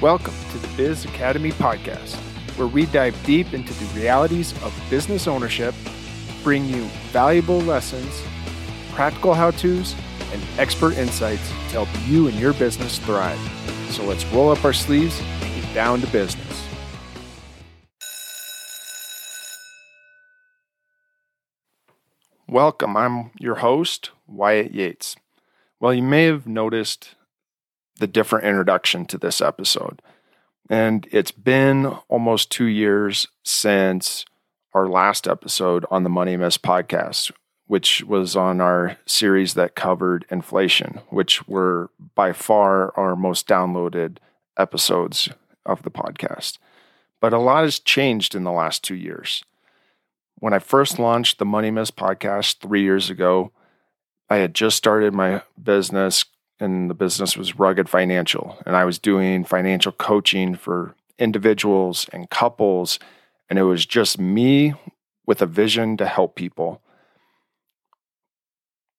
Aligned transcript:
Welcome 0.00 0.32
to 0.52 0.58
the 0.58 0.76
Biz 0.78 1.04
Academy 1.04 1.52
podcast, 1.52 2.14
where 2.56 2.66
we 2.66 2.86
dive 2.86 3.22
deep 3.26 3.52
into 3.52 3.74
the 3.74 4.00
realities 4.00 4.52
of 4.62 4.74
business 4.88 5.28
ownership, 5.28 5.74
bring 6.42 6.64
you 6.64 6.84
valuable 7.12 7.60
lessons, 7.60 8.22
practical 8.92 9.34
how 9.34 9.50
to's, 9.50 9.94
and 10.32 10.42
expert 10.56 10.94
insights 10.96 11.46
to 11.50 11.84
help 11.84 11.88
you 12.06 12.28
and 12.28 12.40
your 12.40 12.54
business 12.54 12.98
thrive. 13.00 13.38
So 13.90 14.02
let's 14.04 14.24
roll 14.28 14.50
up 14.50 14.64
our 14.64 14.72
sleeves 14.72 15.20
and 15.20 15.62
get 15.62 15.74
down 15.74 16.00
to 16.00 16.06
business. 16.06 16.66
Welcome. 22.48 22.96
I'm 22.96 23.32
your 23.38 23.56
host, 23.56 24.12
Wyatt 24.26 24.72
Yates. 24.72 25.16
Well, 25.78 25.92
you 25.92 26.02
may 26.02 26.24
have 26.24 26.46
noticed 26.46 27.16
the 28.00 28.06
different 28.06 28.46
introduction 28.46 29.04
to 29.06 29.18
this 29.18 29.40
episode. 29.40 30.02
And 30.68 31.06
it's 31.12 31.30
been 31.30 31.86
almost 32.08 32.50
two 32.50 32.64
years 32.64 33.28
since 33.44 34.24
our 34.72 34.88
last 34.88 35.28
episode 35.28 35.84
on 35.90 36.02
the 36.02 36.10
Money 36.10 36.36
Myths 36.36 36.58
podcast, 36.58 37.30
which 37.66 38.02
was 38.04 38.36
on 38.36 38.60
our 38.60 38.96
series 39.04 39.54
that 39.54 39.74
covered 39.74 40.24
inflation, 40.30 41.00
which 41.10 41.46
were 41.46 41.90
by 42.14 42.32
far 42.32 42.96
our 42.98 43.14
most 43.14 43.46
downloaded 43.46 44.16
episodes 44.56 45.28
of 45.66 45.82
the 45.82 45.90
podcast. 45.90 46.58
But 47.20 47.34
a 47.34 47.38
lot 47.38 47.64
has 47.64 47.78
changed 47.78 48.34
in 48.34 48.44
the 48.44 48.52
last 48.52 48.82
two 48.82 48.94
years. 48.94 49.44
When 50.36 50.54
I 50.54 50.58
first 50.58 50.98
launched 50.98 51.38
the 51.38 51.44
Money 51.44 51.70
Myths 51.70 51.90
podcast 51.90 52.60
three 52.60 52.82
years 52.82 53.10
ago, 53.10 53.52
I 54.30 54.36
had 54.36 54.54
just 54.54 54.78
started 54.78 55.12
my 55.12 55.42
business 55.62 56.24
and 56.60 56.90
the 56.90 56.94
business 56.94 57.36
was 57.36 57.58
Rugged 57.58 57.88
Financial. 57.88 58.58
And 58.66 58.76
I 58.76 58.84
was 58.84 58.98
doing 58.98 59.44
financial 59.44 59.92
coaching 59.92 60.54
for 60.54 60.94
individuals 61.18 62.06
and 62.12 62.30
couples. 62.30 62.98
And 63.48 63.58
it 63.58 63.64
was 63.64 63.86
just 63.86 64.18
me 64.18 64.74
with 65.26 65.42
a 65.42 65.46
vision 65.46 65.96
to 65.96 66.06
help 66.06 66.36
people. 66.36 66.82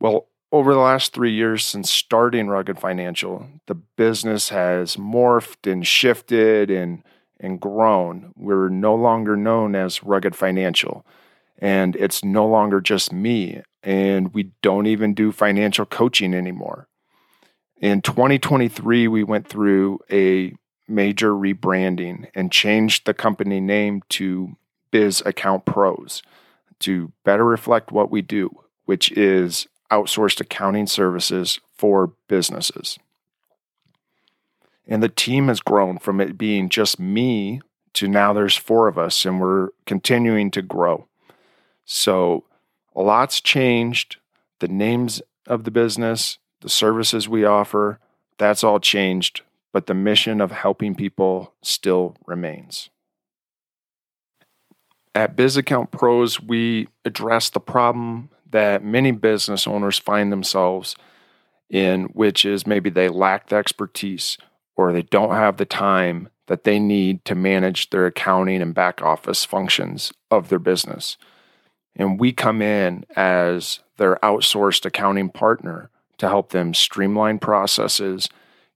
Well, 0.00 0.28
over 0.50 0.74
the 0.74 0.80
last 0.80 1.12
three 1.12 1.32
years 1.32 1.64
since 1.64 1.90
starting 1.90 2.48
Rugged 2.48 2.78
Financial, 2.78 3.46
the 3.66 3.74
business 3.74 4.50
has 4.50 4.96
morphed 4.96 5.70
and 5.70 5.86
shifted 5.86 6.70
and, 6.70 7.02
and 7.40 7.60
grown. 7.60 8.32
We're 8.36 8.68
no 8.68 8.94
longer 8.94 9.36
known 9.36 9.74
as 9.74 10.02
Rugged 10.02 10.36
Financial. 10.36 11.06
And 11.58 11.96
it's 11.96 12.24
no 12.24 12.46
longer 12.46 12.80
just 12.80 13.12
me. 13.12 13.62
And 13.82 14.34
we 14.34 14.50
don't 14.62 14.86
even 14.86 15.14
do 15.14 15.32
financial 15.32 15.86
coaching 15.86 16.34
anymore. 16.34 16.88
In 17.82 18.00
2023, 18.00 19.08
we 19.08 19.24
went 19.24 19.48
through 19.48 19.98
a 20.08 20.54
major 20.86 21.32
rebranding 21.32 22.28
and 22.32 22.52
changed 22.52 23.04
the 23.04 23.12
company 23.12 23.60
name 23.60 24.02
to 24.10 24.56
Biz 24.92 25.20
Account 25.26 25.64
Pros 25.64 26.22
to 26.78 27.10
better 27.24 27.44
reflect 27.44 27.90
what 27.90 28.08
we 28.08 28.22
do, 28.22 28.56
which 28.84 29.10
is 29.10 29.66
outsourced 29.90 30.40
accounting 30.40 30.86
services 30.86 31.58
for 31.74 32.12
businesses. 32.28 33.00
And 34.86 35.02
the 35.02 35.08
team 35.08 35.48
has 35.48 35.58
grown 35.58 35.98
from 35.98 36.20
it 36.20 36.38
being 36.38 36.68
just 36.68 37.00
me 37.00 37.62
to 37.94 38.06
now 38.06 38.32
there's 38.32 38.56
four 38.56 38.86
of 38.86 38.96
us 38.96 39.24
and 39.24 39.40
we're 39.40 39.70
continuing 39.86 40.52
to 40.52 40.62
grow. 40.62 41.08
So 41.84 42.44
a 42.94 43.02
lot's 43.02 43.40
changed. 43.40 44.18
The 44.60 44.68
names 44.68 45.20
of 45.48 45.64
the 45.64 45.72
business, 45.72 46.38
the 46.62 46.68
services 46.68 47.28
we 47.28 47.44
offer, 47.44 47.98
that's 48.38 48.64
all 48.64 48.80
changed, 48.80 49.42
but 49.72 49.86
the 49.86 49.94
mission 49.94 50.40
of 50.40 50.50
helping 50.50 50.94
people 50.94 51.52
still 51.62 52.16
remains. 52.26 52.88
At 55.14 55.36
Biz 55.36 55.58
Account 55.58 55.90
Pros, 55.90 56.40
we 56.40 56.88
address 57.04 57.50
the 57.50 57.60
problem 57.60 58.30
that 58.50 58.82
many 58.82 59.12
business 59.12 59.66
owners 59.66 59.98
find 59.98 60.32
themselves 60.32 60.96
in, 61.68 62.04
which 62.06 62.44
is 62.44 62.66
maybe 62.66 62.90
they 62.90 63.08
lack 63.08 63.48
the 63.48 63.56
expertise 63.56 64.38
or 64.76 64.92
they 64.92 65.02
don't 65.02 65.34
have 65.34 65.56
the 65.56 65.66
time 65.66 66.28
that 66.46 66.64
they 66.64 66.78
need 66.78 67.24
to 67.24 67.34
manage 67.34 67.90
their 67.90 68.06
accounting 68.06 68.62
and 68.62 68.74
back 68.74 69.02
office 69.02 69.44
functions 69.44 70.12
of 70.30 70.48
their 70.48 70.58
business. 70.58 71.16
And 71.94 72.18
we 72.18 72.32
come 72.32 72.62
in 72.62 73.04
as 73.16 73.80
their 73.96 74.16
outsourced 74.16 74.84
accounting 74.86 75.28
partner 75.28 75.90
to 76.22 76.28
help 76.28 76.50
them 76.50 76.72
streamline 76.72 77.40
processes, 77.40 78.28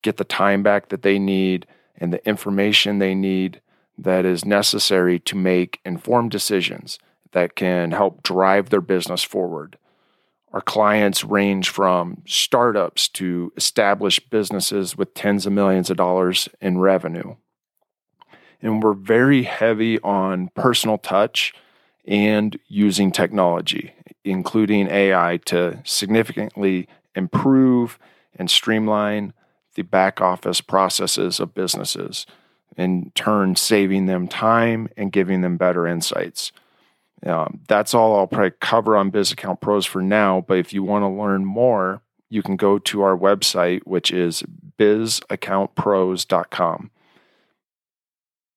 get 0.00 0.16
the 0.16 0.22
time 0.22 0.62
back 0.62 0.90
that 0.90 1.02
they 1.02 1.18
need, 1.18 1.66
and 1.96 2.12
the 2.12 2.24
information 2.24 3.00
they 3.00 3.16
need 3.16 3.60
that 3.98 4.24
is 4.24 4.44
necessary 4.44 5.18
to 5.18 5.34
make 5.34 5.80
informed 5.84 6.30
decisions 6.30 7.00
that 7.32 7.56
can 7.56 7.90
help 7.90 8.22
drive 8.22 8.70
their 8.70 8.80
business 8.80 9.24
forward. 9.24 9.76
Our 10.52 10.60
clients 10.60 11.24
range 11.24 11.68
from 11.68 12.22
startups 12.28 13.08
to 13.08 13.52
established 13.56 14.30
businesses 14.30 14.96
with 14.96 15.12
tens 15.12 15.44
of 15.44 15.52
millions 15.52 15.90
of 15.90 15.96
dollars 15.96 16.48
in 16.60 16.78
revenue. 16.78 17.34
And 18.60 18.80
we're 18.80 18.94
very 18.94 19.42
heavy 19.42 19.98
on 20.02 20.50
personal 20.54 20.96
touch 20.96 21.52
and 22.06 22.56
using 22.68 23.10
technology, 23.10 23.94
including 24.24 24.86
AI, 24.86 25.38
to 25.46 25.80
significantly 25.82 26.86
improve 27.14 27.98
and 28.36 28.50
streamline 28.50 29.32
the 29.74 29.82
back 29.82 30.20
office 30.20 30.60
processes 30.60 31.40
of 31.40 31.54
businesses, 31.54 32.26
in 32.76 33.10
turn, 33.14 33.56
saving 33.56 34.06
them 34.06 34.28
time 34.28 34.88
and 34.96 35.12
giving 35.12 35.40
them 35.40 35.56
better 35.56 35.86
insights. 35.86 36.52
Um, 37.24 37.60
that's 37.68 37.94
all 37.94 38.16
I'll 38.16 38.26
probably 38.26 38.50
cover 38.60 38.96
on 38.96 39.10
Biz 39.10 39.30
Account 39.32 39.60
Pros 39.60 39.86
for 39.86 40.02
now. 40.02 40.44
But 40.46 40.58
if 40.58 40.72
you 40.72 40.82
want 40.82 41.04
to 41.04 41.08
learn 41.08 41.44
more, 41.44 42.02
you 42.28 42.42
can 42.42 42.56
go 42.56 42.78
to 42.78 43.02
our 43.02 43.16
website, 43.16 43.82
which 43.84 44.10
is 44.10 44.42
bizaccountpros.com. 44.78 46.90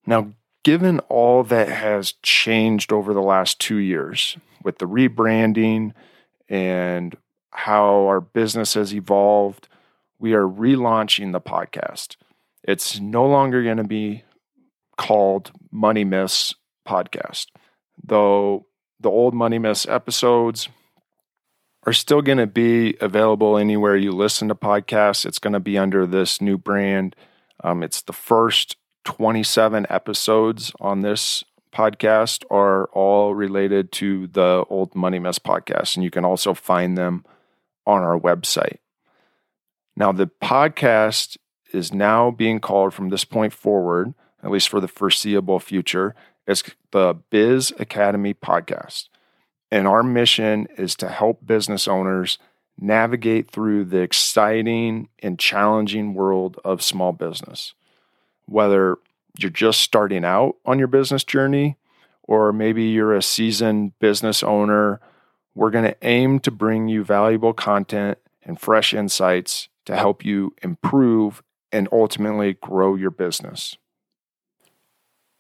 Now, 0.07 0.31
given 0.63 0.99
all 1.01 1.43
that 1.43 1.69
has 1.69 2.13
changed 2.23 2.91
over 2.91 3.13
the 3.13 3.21
last 3.21 3.59
two 3.59 3.77
years 3.77 4.35
with 4.63 4.79
the 4.79 4.87
rebranding 4.87 5.93
and 6.49 7.15
how 7.55 8.05
our 8.07 8.21
business 8.21 8.73
has 8.73 8.93
evolved, 8.93 9.67
we 10.19 10.33
are 10.33 10.47
relaunching 10.47 11.31
the 11.31 11.41
podcast. 11.41 12.15
It's 12.63 12.99
no 12.99 13.25
longer 13.25 13.63
going 13.63 13.77
to 13.77 13.83
be 13.83 14.23
called 14.97 15.51
Money 15.71 16.03
Myths 16.03 16.53
Podcast, 16.87 17.47
though 18.03 18.65
the 18.99 19.09
old 19.09 19.33
Money 19.33 19.59
Myths 19.59 19.87
episodes 19.87 20.69
are 21.85 21.93
still 21.93 22.21
going 22.21 22.39
to 22.39 22.47
be 22.47 22.95
available 22.99 23.57
anywhere 23.57 23.95
you 23.95 24.11
listen 24.11 24.47
to 24.47 24.55
podcasts. 24.55 25.25
It's 25.25 25.39
going 25.39 25.53
to 25.53 25.59
be 25.59 25.77
under 25.77 26.05
this 26.07 26.41
new 26.41 26.57
brand. 26.57 27.15
Um, 27.63 27.83
it's 27.83 28.01
the 28.01 28.13
first 28.13 28.75
27 29.03 29.85
episodes 29.89 30.71
on 30.79 31.01
this 31.01 31.43
podcast 31.71 32.43
are 32.49 32.85
all 32.87 33.35
related 33.35 33.91
to 33.91 34.27
the 34.27 34.63
old 34.69 34.95
Money 34.95 35.19
Myths 35.19 35.39
podcast, 35.39 35.95
and 35.95 36.03
you 36.03 36.09
can 36.09 36.25
also 36.25 36.53
find 36.53 36.97
them 36.97 37.23
on 37.85 38.01
our 38.01 38.19
website. 38.19 38.77
Now, 39.95 40.11
the 40.11 40.27
podcast 40.27 41.37
is 41.73 41.93
now 41.93 42.31
being 42.31 42.59
called 42.59 42.93
from 42.93 43.09
this 43.09 43.25
point 43.25 43.53
forward, 43.53 44.13
at 44.43 44.51
least 44.51 44.69
for 44.69 44.79
the 44.79 44.87
foreseeable 44.87 45.59
future, 45.59 46.15
as 46.47 46.63
the 46.91 47.17
Biz 47.29 47.73
Academy 47.79 48.33
Podcast. 48.33 49.09
And 49.71 49.87
our 49.87 50.03
mission 50.03 50.67
is 50.77 50.95
to 50.97 51.09
help 51.09 51.45
business 51.45 51.87
owners 51.87 52.37
navigate 52.79 53.49
through 53.49 53.85
the 53.85 53.99
exciting 53.99 55.09
and 55.19 55.39
challenging 55.39 56.13
world 56.13 56.59
of 56.63 56.81
small 56.81 57.13
business. 57.13 57.73
Whether 58.45 58.97
you're 59.39 59.49
just 59.49 59.81
starting 59.81 60.23
out 60.25 60.55
on 60.65 60.77
your 60.77 60.87
business 60.87 61.23
journey, 61.23 61.77
or 62.23 62.51
maybe 62.53 62.83
you're 62.83 63.15
a 63.15 63.21
seasoned 63.21 63.97
business 63.99 64.43
owner 64.43 64.99
we're 65.55 65.71
going 65.71 65.85
to 65.85 65.97
aim 66.01 66.39
to 66.41 66.51
bring 66.51 66.87
you 66.87 67.03
valuable 67.03 67.53
content 67.53 68.17
and 68.43 68.59
fresh 68.59 68.93
insights 68.93 69.69
to 69.85 69.95
help 69.95 70.23
you 70.23 70.53
improve 70.61 71.41
and 71.71 71.87
ultimately 71.91 72.53
grow 72.53 72.95
your 72.95 73.11
business. 73.11 73.77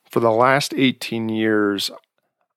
For 0.09 0.19
the 0.19 0.31
last 0.31 0.73
18 0.73 1.29
years, 1.29 1.91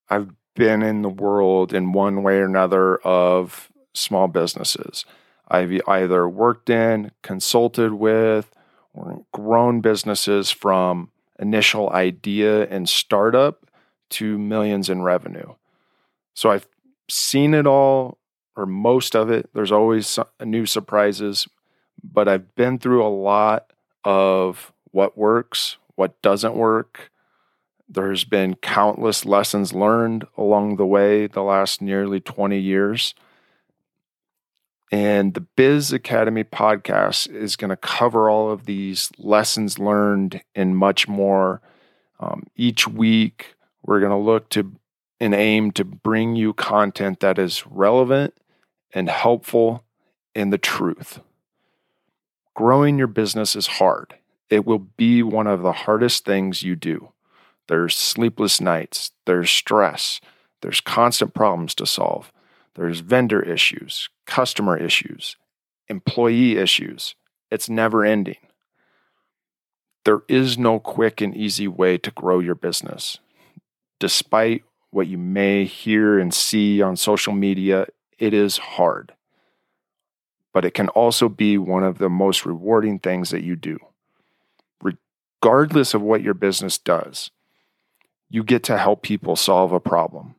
I've 0.09 0.31
been 0.55 0.83
in 0.83 1.03
the 1.03 1.09
world 1.09 1.75
in 1.75 1.93
one 1.93 2.23
way 2.23 2.39
or 2.39 2.45
another 2.45 2.97
of 2.99 3.69
small 3.95 4.29
businesses. 4.29 5.05
I've 5.49 5.81
either 5.89 6.29
worked 6.29 6.71
in, 6.71 7.11
consulted 7.23 7.95
with, 7.95 8.51
or 8.93 9.25
grown 9.33 9.81
businesses 9.81 10.51
from 10.51 11.11
initial 11.39 11.91
idea 11.91 12.67
and 12.69 12.89
startup 12.89 13.67
to 14.11 14.39
millions 14.39 14.89
in 14.89 15.03
revenue. 15.03 15.55
So 16.35 16.51
I've 16.51 16.69
seen 17.09 17.55
it 17.55 17.67
all 17.67 18.19
or 18.57 18.67
most 18.67 19.15
of 19.15 19.31
it. 19.31 19.49
There's 19.55 19.73
always 19.73 20.19
new 20.45 20.67
surprises, 20.67 21.47
but 22.03 22.29
I've 22.29 22.55
been 22.55 22.79
through 22.79 23.05
a 23.05 23.09
lot 23.09 23.73
of 24.05 24.73
what 24.91 25.17
works, 25.17 25.77
what 25.95 26.21
doesn't 26.23 26.55
work. 26.55 27.11
There's 27.89 28.25
been 28.25 28.57
countless 28.57 29.25
lessons 29.25 29.73
learned 29.73 30.27
along 30.37 30.77
the 30.77 30.87
way 30.87 31.27
the 31.27 31.43
last 31.43 31.81
nearly 31.81 32.21
20 32.21 32.59
years. 32.59 33.15
And 34.91 35.35
the 35.35 35.41
Biz 35.41 35.93
Academy 35.93 36.45
podcast 36.45 37.31
is 37.31 37.57
going 37.57 37.71
to 37.71 37.77
cover 37.77 38.31
all 38.31 38.51
of 38.51 38.65
these 38.65 39.11
lessons 39.19 39.79
learned 39.79 40.43
and 40.55 40.77
much 40.77 41.07
more. 41.07 41.61
Um, 42.21 42.45
each 42.57 42.89
week, 42.89 43.55
we're 43.83 44.01
going 44.01 44.11
to 44.11 44.17
look 44.17 44.49
to 44.51 44.73
and 45.21 45.35
aim 45.35 45.71
to 45.73 45.85
bring 45.85 46.37
you 46.37 46.53
content 46.53 47.21
that 47.21 47.39
is 47.39 47.67
relevant 47.67 48.35
and 48.93 49.09
helpful 49.09 49.85
in 50.35 50.51
the 50.51 50.59
truth. 50.59 51.21
Growing 52.55 52.99
your 52.99 53.07
business 53.07 53.57
is 53.57 53.67
hard. 53.67 54.15
It 54.51 54.65
will 54.65 54.79
be 54.79 55.23
one 55.23 55.47
of 55.47 55.63
the 55.63 55.73
hardest 55.73 56.25
things 56.25 56.63
you 56.63 56.77
do. 56.77 57.13
There's 57.69 57.95
sleepless 57.95 58.61
nights, 58.61 59.13
there's 59.27 59.51
stress, 59.51 60.21
there's 60.63 60.81
constant 60.81 61.35
problems 61.35 61.75
to 61.77 61.87
solve, 61.87 62.33
there's 62.75 63.01
vendor 63.01 63.43
issues, 63.43 64.09
customer 64.27 64.77
issues, 64.77 65.37
employee 65.89 66.57
issues. 66.57 67.15
It's 67.51 67.69
never 67.69 68.05
ending. 68.05 68.37
There 70.05 70.23
is 70.29 70.57
no 70.57 70.81
quick 70.81 71.21
and 71.21 71.37
easy 71.37 71.69
way 71.69 71.99
to 71.99 72.11
grow 72.11 72.39
your 72.39 72.55
business. 72.55 73.19
Despite 74.01 74.65
what 74.91 75.07
you 75.07 75.19
may 75.19 75.65
hear 75.65 76.19
and 76.19 76.33
see 76.33 76.81
on 76.81 76.97
social 76.97 77.33
media, 77.33 77.87
it 78.19 78.33
is 78.33 78.59
hard. 78.59 79.13
But 80.53 80.65
it 80.65 80.73
can 80.73 80.89
also 80.89 81.29
be 81.29 81.59
one 81.59 81.85
of 81.85 81.99
the 81.99 82.09
most 82.09 82.47
rewarding 82.47 82.99
things 82.99 83.31
that 83.31 83.45
you 83.45 83.55
do. 83.55 83.79
Regardless 84.81 85.95
of 85.95 86.03
what 86.03 86.23
your 86.23 86.35
business 86.35 86.79
does, 86.79 87.31
you 88.31 88.43
get 88.43 88.63
to 88.65 88.79
help 88.79 89.03
people 89.03 89.37
solve 89.37 89.73
a 89.73 89.81
problem 89.81 90.35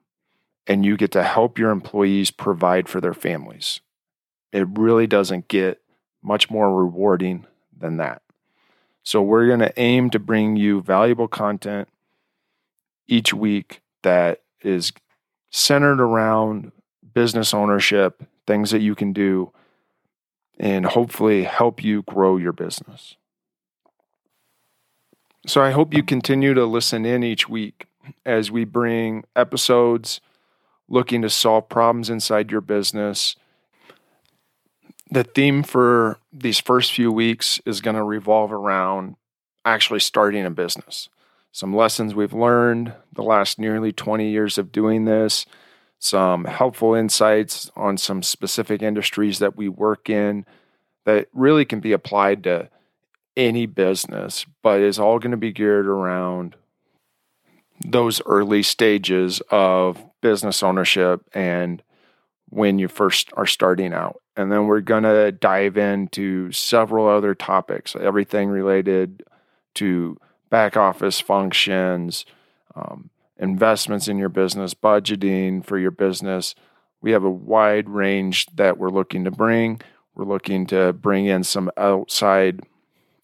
and 0.68 0.86
you 0.86 0.98
get 0.98 1.12
to 1.12 1.24
help 1.24 1.57
your 1.57 1.72
employees 1.72 2.31
provide 2.31 2.88
for 2.90 3.02
their 3.02 3.13
families. 3.13 3.80
It 4.52 4.68
really 4.78 5.07
doesn't 5.07 5.48
get 5.48 5.81
much 6.22 6.50
more 6.50 6.75
rewarding 6.75 7.45
than 7.75 7.98
that. 7.98 8.22
So, 9.04 9.22
we're 9.22 9.48
going 9.48 9.60
to 9.60 9.80
aim 9.80 10.10
to 10.12 10.19
bring 10.19 10.56
you 10.56 10.81
valuable 10.81 11.28
content 11.28 11.88
each 13.07 13.34
week 13.34 13.81
that 14.04 14.42
is 14.62 14.92
centered 15.51 16.01
around 16.01 16.72
business 17.13 17.54
ownership, 17.54 18.24
things 18.46 18.72
that 18.72 18.81
you 18.81 18.96
can 18.96 19.13
do, 19.13 19.51
and 20.60 20.86
hopefully 20.86 21.44
help 21.44 21.84
you 21.84 22.04
grow 22.04 22.38
your 22.38 22.51
business. 22.51 23.16
So 25.48 25.62
I 25.62 25.72
hope 25.72 25.94
you 25.94 26.04
continue 26.04 26.54
to 26.54 26.66
listen 26.66 27.06
in 27.06 27.24
each 27.24 27.48
week 27.48 27.86
as 28.25 28.51
we 28.51 28.66
bring 28.66 29.24
episodes 29.36 30.19
looking 30.88 31.22
to 31.22 31.30
solve 31.30 31.69
problems 31.69 32.10
inside 32.10 32.52
your 32.52 32.62
business. 32.62 33.36
The 35.12 35.24
theme 35.24 35.63
for 35.63 36.18
these 36.34 36.60
first 36.60 36.92
few 36.92 37.12
weeks 37.12 37.62
is 37.66 37.81
going 37.81 37.95
to 37.95 38.04
revolve 38.04 38.52
around 38.52 39.16
actually 39.63 40.00
starting 40.00 40.45
a 40.45 40.52
business 40.52 41.10
some 41.51 41.75
lessons 41.75 42.13
we've 42.13 42.34
learned 42.34 42.94
the 43.13 43.24
last 43.24 43.60
nearly 43.60 43.92
20 43.92 44.30
years 44.30 44.57
of 44.57 44.72
doing 44.72 45.06
this, 45.06 45.46
some 45.98 46.46
helpful 46.46 46.94
insights 46.94 47.69
on 47.75 47.98
some 47.98 48.24
specific 48.24 48.81
industries 48.81 49.40
that 49.40 49.57
we 49.57 49.68
work 49.68 50.10
in 50.10 50.46
that 51.06 51.28
really 51.34 51.66
can 51.66 51.80
be 51.80 51.92
applied 51.92 52.44
to 52.44 52.69
any 53.36 53.66
business, 53.66 54.46
but 54.62 54.80
is 54.80 55.00
all 55.00 55.19
going 55.19 55.31
to 55.31 55.38
be 55.38 55.51
geared 55.51 55.88
around 55.88 56.56
those 57.86 58.22
early 58.25 58.62
stages 58.62 59.42
of 59.50 60.04
business 60.22 60.62
ownership 60.62 61.22
and 61.34 61.81
when 62.50 62.80
you 62.80 62.88
first 62.88 63.30
are 63.34 63.45
starting 63.45 63.94
out. 63.94 64.22
And 64.36 64.52
then 64.52 64.68
we're 64.68 64.81
going 64.81 65.04
to 65.04 65.31
dive 65.31 65.78
into 65.78 66.52
several 66.52 67.07
other 67.07 67.36
topics, 67.36 67.95
everything 67.95 68.50
related 68.50 69.24
to 69.75 70.18
back 70.50 70.78
office 70.78 71.19
functions, 71.19 72.25
um, 72.75 73.10
investments 73.38 74.07
in 74.07 74.18
your 74.18 74.30
business, 74.30 74.74
budgeting 74.74 75.66
for 75.66 75.78
your 75.78 75.92
business. 75.92 76.56
We 77.01 77.12
have 77.12 77.24
a 77.24 77.30
wide 77.30 77.90
range 77.90 78.48
that 78.56 78.78
we're 78.78 78.90
looking 78.90 79.24
to 79.25 79.31
bring. 79.31 79.81
We're 80.13 80.25
looking 80.25 80.66
to 80.68 80.94
bring 80.94 81.25
in 81.28 81.44
some 81.44 81.72
outside 81.78 82.62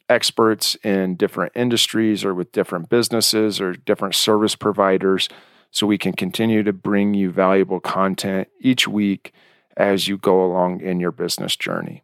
experts 0.08 0.76
in 0.84 1.16
different 1.16 1.52
industries 1.56 2.24
or 2.24 2.34
with 2.34 2.52
different 2.52 2.90
businesses 2.90 3.60
or 3.60 3.74
different 3.74 4.16
service 4.16 4.56
providers 4.56 5.28
so 5.72 5.88
we 5.88 5.98
can 5.98 6.14
continue 6.14 6.64
to 6.64 6.72
bring 6.72 7.14
you 7.14 7.32
valuable 7.32 7.80
content 7.80 8.48
each 8.62 8.88
week 8.88 9.34
as 9.76 10.08
you 10.08 10.18
go 10.18 10.46
along 10.46 10.80
in 10.80 11.00
your 11.00 11.12
business 11.12 11.56
journey. 11.56 12.04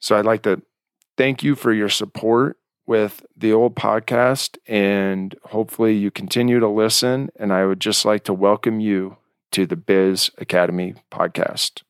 So 0.00 0.16
I'd 0.16 0.24
like 0.24 0.42
to 0.42 0.62
thank 1.16 1.42
you 1.42 1.54
for 1.54 1.72
your 1.72 1.88
support 1.88 2.58
with 2.86 3.24
the 3.36 3.52
old 3.52 3.74
podcast, 3.74 4.56
and 4.66 5.34
hopefully 5.44 5.96
you 5.96 6.10
continue 6.10 6.60
to 6.60 6.68
listen. 6.68 7.30
And 7.36 7.52
I 7.52 7.66
would 7.66 7.80
just 7.80 8.04
like 8.04 8.24
to 8.24 8.32
welcome 8.32 8.80
you 8.80 9.16
to 9.52 9.66
the 9.66 9.76
Biz 9.76 10.30
Academy 10.38 10.94
podcast. 11.10 11.82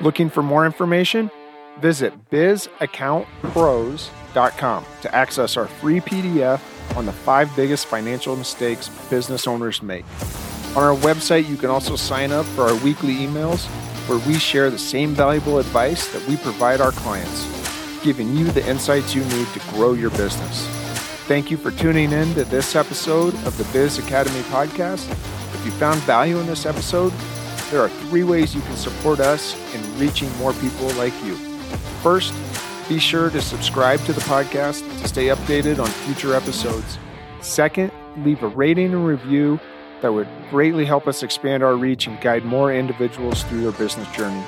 Looking 0.00 0.30
for 0.30 0.42
more 0.42 0.66
information? 0.66 1.30
Visit 1.80 2.30
bizaccountpros.com 2.30 4.84
to 5.02 5.14
access 5.14 5.56
our 5.56 5.66
free 5.66 6.00
PDF 6.00 6.60
on 6.96 7.06
the 7.06 7.12
five 7.12 7.54
biggest 7.54 7.86
financial 7.86 8.34
mistakes 8.36 8.88
business 9.08 9.46
owners 9.46 9.80
make. 9.82 10.04
On 10.76 10.82
our 10.82 10.96
website, 10.96 11.48
you 11.48 11.56
can 11.56 11.70
also 11.70 11.96
sign 11.96 12.32
up 12.32 12.44
for 12.46 12.62
our 12.62 12.74
weekly 12.76 13.14
emails 13.14 13.68
where 14.10 14.18
we 14.26 14.40
share 14.40 14.70
the 14.70 14.78
same 14.78 15.14
valuable 15.14 15.60
advice 15.60 16.12
that 16.12 16.26
we 16.26 16.36
provide 16.38 16.80
our 16.80 16.90
clients, 16.90 17.46
giving 18.02 18.36
you 18.36 18.44
the 18.50 18.68
insights 18.68 19.14
you 19.14 19.24
need 19.26 19.46
to 19.52 19.60
grow 19.70 19.92
your 19.92 20.10
business. 20.10 20.66
Thank 21.28 21.48
you 21.48 21.56
for 21.56 21.70
tuning 21.70 22.10
in 22.10 22.34
to 22.34 22.42
this 22.42 22.74
episode 22.74 23.34
of 23.46 23.56
the 23.56 23.62
Biz 23.72 23.98
Academy 24.00 24.40
podcast. 24.50 25.08
If 25.54 25.64
you 25.64 25.70
found 25.70 26.00
value 26.00 26.38
in 26.38 26.46
this 26.48 26.66
episode, 26.66 27.12
there 27.70 27.80
are 27.80 27.88
three 27.88 28.24
ways 28.24 28.52
you 28.52 28.62
can 28.62 28.74
support 28.74 29.20
us 29.20 29.54
in 29.76 29.98
reaching 30.00 30.28
more 30.38 30.54
people 30.54 30.88
like 30.94 31.14
you. 31.22 31.36
First, 32.02 32.34
be 32.88 32.98
sure 32.98 33.30
to 33.30 33.40
subscribe 33.40 34.00
to 34.06 34.12
the 34.12 34.22
podcast 34.22 34.80
to 35.02 35.06
stay 35.06 35.26
updated 35.26 35.78
on 35.78 35.86
future 35.86 36.34
episodes. 36.34 36.98
Second, 37.42 37.92
leave 38.16 38.42
a 38.42 38.48
rating 38.48 38.92
and 38.92 39.06
review 39.06 39.60
that 40.00 40.12
would 40.12 40.28
greatly 40.50 40.84
help 40.84 41.06
us 41.06 41.22
expand 41.22 41.62
our 41.62 41.76
reach 41.76 42.06
and 42.06 42.20
guide 42.20 42.44
more 42.44 42.72
individuals 42.72 43.42
through 43.44 43.62
their 43.62 43.72
business 43.72 44.10
journey. 44.16 44.42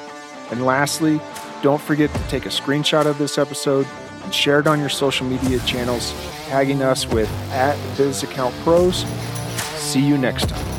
And 0.51 0.65
lastly, 0.65 1.21
don't 1.63 1.81
forget 1.81 2.13
to 2.13 2.29
take 2.29 2.47
a 2.47 2.51
screenshot 2.51 3.07
of 3.07 3.19
this 3.19 3.39
episode 3.39 3.87
and 4.23 4.35
share 4.35 4.61
it 4.61 4.67
on 4.67 4.81
your 4.81 4.89
social 4.89 5.27
media 5.27 5.59
channels, 5.61 6.13
tagging 6.47 6.83
us 6.83 7.07
with 7.07 7.31
at 7.51 7.77
BizAccountPros. 7.97 9.07
See 9.79 10.07
you 10.07 10.19
next 10.19 10.49
time. 10.49 10.72